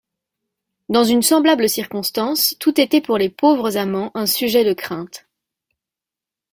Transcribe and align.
Dans 0.89 1.03
une 1.03 1.21
semblable 1.21 1.69
circonstance 1.69 2.55
tout 2.59 2.81
était 2.81 3.01
pour 3.01 3.19
les 3.19 3.29
pauvres 3.29 3.77
amants 3.77 4.09
un 4.15 4.25
sujet 4.25 4.63
de 4.65 4.73
crainte. 4.73 5.27